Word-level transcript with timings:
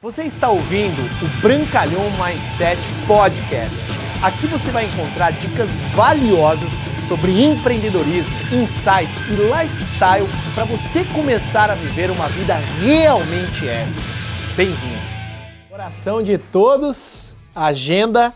Você 0.00 0.22
está 0.22 0.48
ouvindo 0.48 1.02
o 1.02 1.40
Brancalhão 1.40 2.04
Mindset 2.12 2.80
Podcast. 3.04 3.74
Aqui 4.22 4.46
você 4.46 4.70
vai 4.70 4.84
encontrar 4.84 5.32
dicas 5.32 5.80
valiosas 5.92 6.70
sobre 7.08 7.42
empreendedorismo, 7.42 8.32
insights 8.52 9.16
e 9.28 9.34
lifestyle 9.34 10.28
para 10.54 10.64
você 10.66 11.04
começar 11.06 11.68
a 11.68 11.74
viver 11.74 12.12
uma 12.12 12.28
vida 12.28 12.54
realmente 12.80 13.66
épica. 13.66 14.00
Bem-vindo. 14.56 15.02
Coração 15.68 16.22
de 16.22 16.38
todos, 16.38 17.34
agenda 17.52 18.32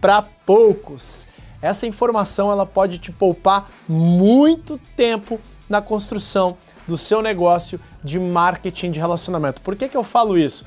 para 0.00 0.20
poucos. 0.20 1.28
Essa 1.62 1.86
informação 1.86 2.50
ela 2.50 2.66
pode 2.66 2.98
te 2.98 3.12
poupar 3.12 3.70
muito 3.88 4.80
tempo 4.96 5.40
na 5.68 5.80
construção 5.80 6.56
do 6.88 6.98
seu 6.98 7.22
negócio 7.22 7.78
de 8.02 8.18
marketing 8.18 8.90
de 8.90 8.98
relacionamento. 8.98 9.60
Por 9.60 9.76
que, 9.76 9.88
que 9.88 9.96
eu 9.96 10.02
falo 10.02 10.36
isso? 10.36 10.66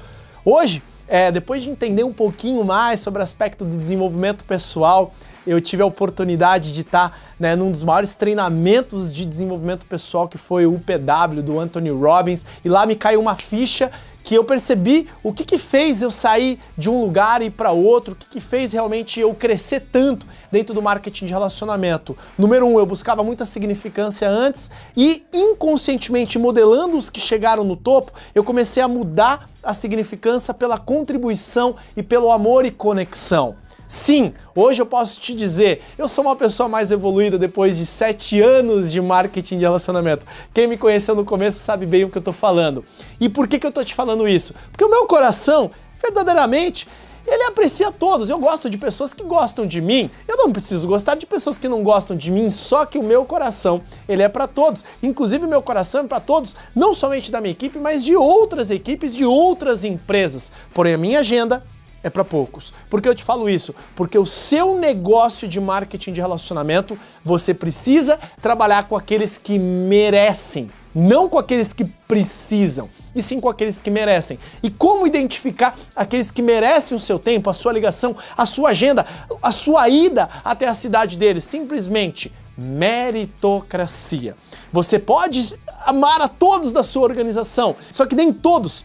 Hoje, 0.50 0.82
é, 1.09 1.29
depois 1.29 1.61
de 1.61 1.70
entender 1.70 2.05
um 2.05 2.14
pouquinho 2.14 2.64
mais 2.64 3.01
sobre 3.01 3.19
o 3.19 3.24
aspecto 3.24 3.65
de 3.65 3.75
desenvolvimento 3.75 4.46
pessoal, 4.46 5.14
eu 5.46 5.60
tive 5.60 5.83
a 5.83 5.86
oportunidade 5.86 6.74
de 6.74 6.79
estar 6.79 7.19
né, 7.38 7.54
num 7.54 7.69
dos 7.69 7.83
maiores 7.83 8.15
treinamentos 8.15 9.14
de 9.14 9.25
desenvolvimento 9.25 9.86
pessoal 9.86 10.25
que 10.25 10.38
foi 10.38 10.65
o 10.65 10.75
UPW 10.75 11.41
do 11.43 11.60
Anthony 11.60 11.89
Robbins 11.89 12.46
e 12.64 12.69
lá 12.69 12.86
me 12.86 12.96
caiu 12.96 13.19
uma 13.19 13.36
ficha 13.36 13.91
que 14.27 14.36
eu 14.36 14.43
percebi 14.43 15.07
o 15.23 15.31
que, 15.31 15.45
que 15.45 15.57
fez 15.57 16.01
eu 16.01 16.11
sair 16.11 16.59
de 16.77 16.89
um 16.89 16.99
lugar 16.99 17.41
e 17.41 17.45
ir 17.45 17.51
para 17.51 17.71
outro, 17.71 18.11
o 18.11 18.15
que, 18.18 18.25
que 18.25 18.41
fez 18.41 18.73
realmente 18.73 19.21
eu 19.21 19.33
crescer 19.33 19.87
tanto 19.89 20.27
dentro 20.51 20.75
do 20.75 20.81
marketing 20.81 21.27
de 21.27 21.31
relacionamento. 21.31 22.18
Número 22.37 22.68
um, 22.68 22.77
eu 22.77 22.85
buscava 22.85 23.23
muita 23.23 23.45
significância 23.45 24.29
antes 24.29 24.69
e 24.97 25.25
inconscientemente 25.32 26.37
modelando 26.37 26.97
os 26.97 27.09
que 27.09 27.21
chegaram 27.21 27.63
no 27.63 27.77
topo, 27.77 28.11
eu 28.35 28.43
comecei 28.43 28.83
a 28.83 28.87
mudar 28.89 29.49
a 29.63 29.73
significância 29.73 30.54
pela 30.54 30.77
contribuição 30.77 31.77
e 31.96 32.03
pelo 32.03 32.30
amor 32.30 32.66
e 32.66 32.71
conexão. 32.71 33.55
Sim, 33.88 34.33
hoje 34.53 34.81
eu 34.81 34.85
posso 34.85 35.17
te 35.17 35.33
dizer, 35.33 35.81
eu 35.97 36.09
sou 36.09 36.25
uma 36.25 36.35
pessoa 36.35 36.67
mais 36.67 36.91
evoluída 36.91 37.38
depois 37.38 37.77
de 37.77 37.85
sete 37.85 38.41
anos 38.41 38.91
de 38.91 38.99
marketing 38.99 39.55
de 39.55 39.61
relacionamento. 39.61 40.25
Quem 40.53 40.67
me 40.67 40.77
conheceu 40.77 41.16
no 41.16 41.23
começo 41.23 41.59
sabe 41.59 41.85
bem 41.85 42.03
o 42.03 42.09
que 42.09 42.17
eu 42.17 42.21
tô 42.21 42.33
falando. 42.33 42.83
E 43.17 43.30
por 43.30 43.47
que, 43.47 43.58
que 43.58 43.65
eu 43.65 43.71
tô 43.71 43.81
te 43.85 43.95
falando 43.95 44.27
isso? 44.27 44.53
Porque 44.71 44.83
o 44.83 44.89
meu 44.89 45.05
coração, 45.05 45.71
verdadeiramente, 46.02 46.85
ele 47.25 47.43
aprecia 47.43 47.89
todos. 47.89 48.30
Eu 48.30 48.38
gosto 48.39 48.69
de 48.69 48.77
pessoas 48.77 49.13
que 49.13 49.23
gostam 49.23 49.65
de 49.65 49.80
mim. 49.80 50.11
Eu 50.27 50.35
não 50.35 50.52
preciso 50.52 50.85
gostar 50.85 51.15
de 51.15 51.25
pessoas 51.25 51.58
que 51.58 51.69
não 51.69 51.81
gostam 51.81 52.17
de 52.17 52.30
mim, 52.30 52.49
só 52.49 52.85
que 52.85 52.97
o 52.97 53.03
meu 53.03 53.23
coração, 53.23 53.81
ele 54.08 54.21
é 54.21 54.27
para 54.27 54.47
todos. 54.47 54.83
Inclusive 55.02 55.47
meu 55.47 55.61
coração 55.61 56.02
é 56.02 56.08
para 56.08 56.19
todos, 56.19 56.58
não 56.75 56.93
somente 56.93 57.31
da 57.31 57.39
minha 57.39 57.53
equipe, 57.53 57.80
mas 57.80 58.03
de 58.03 58.17
outras 58.17 58.69
equipes, 58.69 59.15
de 59.15 59.23
outras 59.23 59.85
empresas. 59.85 60.52
Porém 60.73 60.93
a 60.93 60.97
minha 60.97 61.21
agenda 61.21 61.63
é 62.08 62.09
para 62.09 62.25
poucos. 62.25 62.73
Por 62.89 63.02
que 63.02 63.08
eu 63.08 63.16
te 63.16 63.23
falo 63.23 63.50
isso? 63.50 63.75
Porque 63.95 64.17
o 64.17 64.25
seu 64.25 64.77
negócio 64.77 65.47
de 65.47 65.59
marketing 65.59 66.14
de 66.14 66.22
relacionamento, 66.22 66.97
você 67.23 67.53
precisa 67.53 68.19
trabalhar 68.41 68.88
com 68.88 68.95
aqueles 68.95 69.38
que 69.38 69.59
merecem, 69.59 70.69
não 70.94 71.30
com 71.30 71.38
aqueles 71.38 71.73
que 71.73 71.86
precisam, 71.86 72.89
e 73.16 73.22
sim 73.22 73.39
com 73.39 73.49
aqueles 73.49 73.80
que 73.80 73.91
merecem. 73.91 74.39
E 74.64 74.69
como 74.69 75.05
identificar 75.05 75.75
aqueles 75.95 76.31
que 76.31 76.41
merecem 76.41 76.95
o 76.95 76.99
seu 76.99 77.19
tempo, 77.19 77.49
a 77.49 77.53
sua 77.53 77.73
ligação, 77.73 78.16
a 78.36 78.45
sua 78.45 78.69
agenda, 78.69 79.05
a 79.42 79.52
sua 79.52 79.88
ida 79.89 80.30
até 80.44 80.67
a 80.67 80.73
cidade 80.73 81.17
deles? 81.17 81.44
Simplesmente 81.44 82.31
meritocracia. 82.58 84.36
Você 84.73 84.97
pode 84.97 85.55
amar 85.86 86.21
a 86.21 86.27
todos 86.27 86.73
da 86.73 86.81
sua 86.81 87.03
organização, 87.03 87.75
só 87.92 88.05
que 88.05 88.16
nem 88.16 88.33
todos 88.33 88.83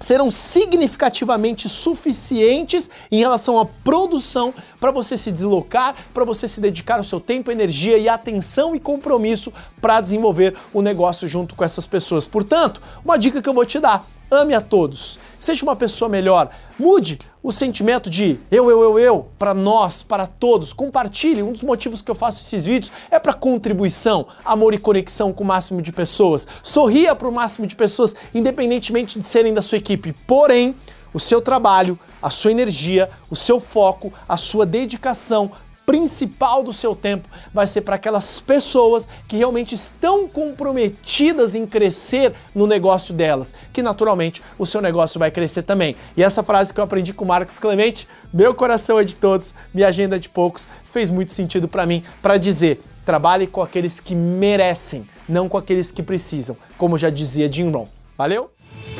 serão 0.00 0.30
significativamente 0.30 1.68
suficientes 1.68 2.90
em 3.12 3.18
relação 3.18 3.58
à 3.58 3.66
produção 3.66 4.52
para 4.80 4.90
você 4.90 5.16
se 5.16 5.30
deslocar, 5.30 5.94
para 6.14 6.24
você 6.24 6.48
se 6.48 6.60
dedicar 6.60 6.98
o 6.98 7.04
seu 7.04 7.20
tempo, 7.20 7.50
energia 7.50 7.98
e 7.98 8.08
atenção 8.08 8.74
e 8.74 8.80
compromisso 8.80 9.52
para 9.80 10.00
desenvolver 10.00 10.56
o 10.72 10.80
negócio 10.80 11.28
junto 11.28 11.54
com 11.54 11.62
essas 11.62 11.86
pessoas. 11.86 12.26
Portanto, 12.26 12.80
uma 13.04 13.18
dica 13.18 13.42
que 13.42 13.48
eu 13.48 13.54
vou 13.54 13.66
te 13.66 13.78
dar 13.78 14.04
Ame 14.30 14.54
a 14.54 14.60
todos. 14.60 15.18
Seja 15.40 15.64
uma 15.64 15.74
pessoa 15.74 16.08
melhor. 16.08 16.50
Mude 16.78 17.18
o 17.42 17.50
sentimento 17.50 18.08
de 18.08 18.38
eu, 18.50 18.70
eu, 18.70 18.80
eu, 18.82 18.98
eu 18.98 19.28
para 19.36 19.52
nós, 19.52 20.04
para 20.04 20.26
todos. 20.26 20.72
Compartilhe. 20.72 21.42
Um 21.42 21.52
dos 21.52 21.64
motivos 21.64 22.00
que 22.00 22.10
eu 22.10 22.14
faço 22.14 22.40
esses 22.40 22.64
vídeos 22.64 22.92
é 23.10 23.18
para 23.18 23.34
contribuição, 23.34 24.26
amor 24.44 24.72
e 24.72 24.78
conexão 24.78 25.32
com 25.32 25.42
o 25.42 25.46
máximo 25.46 25.82
de 25.82 25.90
pessoas. 25.90 26.46
Sorria 26.62 27.14
para 27.14 27.28
o 27.28 27.32
máximo 27.32 27.66
de 27.66 27.74
pessoas, 27.74 28.14
independentemente 28.32 29.18
de 29.18 29.26
serem 29.26 29.52
da 29.52 29.62
sua 29.62 29.78
equipe. 29.78 30.12
Porém, 30.26 30.76
o 31.12 31.18
seu 31.18 31.40
trabalho, 31.40 31.98
a 32.22 32.30
sua 32.30 32.52
energia, 32.52 33.10
o 33.28 33.34
seu 33.34 33.58
foco, 33.58 34.12
a 34.28 34.36
sua 34.36 34.64
dedicação 34.64 35.50
principal 35.86 36.62
do 36.62 36.72
seu 36.72 36.94
tempo 36.94 37.28
vai 37.52 37.66
ser 37.66 37.80
para 37.80 37.96
aquelas 37.96 38.40
pessoas 38.40 39.08
que 39.26 39.36
realmente 39.36 39.74
estão 39.74 40.28
comprometidas 40.28 41.54
em 41.54 41.66
crescer 41.66 42.32
no 42.54 42.66
negócio 42.66 43.12
delas, 43.12 43.54
que 43.72 43.82
naturalmente 43.82 44.42
o 44.58 44.64
seu 44.64 44.80
negócio 44.80 45.18
vai 45.18 45.30
crescer 45.30 45.62
também. 45.62 45.96
E 46.16 46.22
essa 46.22 46.42
frase 46.42 46.72
que 46.72 46.80
eu 46.80 46.84
aprendi 46.84 47.12
com 47.12 47.24
o 47.24 47.28
Marcos 47.28 47.58
Clemente, 47.58 48.06
meu 48.32 48.54
coração 48.54 48.98
é 48.98 49.04
de 49.04 49.16
todos, 49.16 49.54
minha 49.74 49.88
agenda 49.88 50.16
é 50.16 50.18
de 50.18 50.28
poucos, 50.28 50.68
fez 50.84 51.10
muito 51.10 51.32
sentido 51.32 51.66
para 51.66 51.86
mim 51.86 52.04
para 52.22 52.36
dizer 52.36 52.80
trabalhe 53.04 53.46
com 53.46 53.60
aqueles 53.62 53.98
que 53.98 54.14
merecem, 54.14 55.08
não 55.28 55.48
com 55.48 55.58
aqueles 55.58 55.90
que 55.90 56.02
precisam, 56.02 56.56
como 56.78 56.96
já 56.96 57.10
dizia 57.10 57.50
Jim 57.50 57.70
Rohn. 57.70 57.86
Valeu? 58.16 58.50